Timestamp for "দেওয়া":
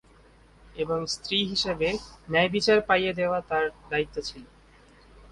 3.13-3.39